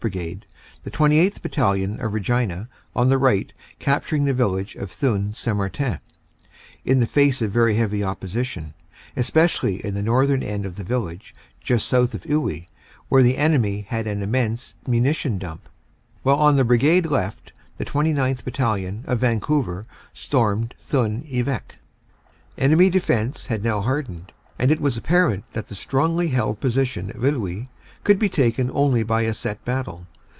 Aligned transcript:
Brigade, 0.01 0.47
the 0.83 0.89
28th. 0.89 1.43
Battalion, 1.43 1.99
of 2.01 2.11
Regina, 2.11 2.67
on 2.95 3.09
the 3.09 3.19
right 3.19 3.53
capturing 3.77 4.25
the 4.25 4.33
village 4.33 4.73
of 4.77 4.89
Thun 4.89 5.31
St. 5.31 5.55
Martin, 5.55 5.99
in 6.83 6.99
the 6.99 7.05
face 7.05 7.39
of 7.39 7.51
very 7.51 7.75
heavy 7.75 8.03
opposition, 8.03 8.73
especially 9.15 9.75
in 9.85 9.93
the 9.93 10.01
northern 10.01 10.41
end 10.41 10.65
of 10.65 10.75
the 10.75 10.83
village, 10.83 11.35
just 11.63 11.87
south 11.87 12.15
of 12.15 12.23
Iwuy, 12.23 12.65
where 13.09 13.21
the 13.21 13.37
enemy 13.37 13.81
had 13.89 14.07
an 14.07 14.23
immense 14.23 14.73
munition 14.87 15.37
dump; 15.37 15.69
while 16.23 16.37
on 16.37 16.55
the 16.55 16.63
Brigade 16.65 17.05
left 17.05 17.53
the 17.77 17.85
29th. 17.85 18.43
Battalion, 18.43 19.03
of 19.05 19.19
Vancouver, 19.19 19.85
stormed 20.15 20.73
Thun 20.79 21.19
1 21.19 21.25
Eveque. 21.31 21.75
Enemy 22.57 22.89
defense 22.89 23.45
had 23.45 23.63
now 23.63 23.81
hardened, 23.81 24.31
and 24.57 24.71
it 24.71 24.81
was 24.81 24.97
apparent 24.97 25.43
that 25.53 25.67
the 25.67 25.75
strongly 25.75 26.29
held 26.29 26.59
position 26.59 27.11
of 27.11 27.17
Iwuy 27.23 27.67
could 28.03 28.17
be 28.17 28.27
taken 28.29 28.71
only 28.73 29.03
by 29.03 29.21
a 29.21 29.31
set 29.31 29.63
battle. 29.63 30.07